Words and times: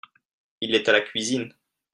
Il 0.61 0.73
est 0.73 0.89
à 0.89 0.93
la 0.93 1.01
cuisine. 1.01 1.53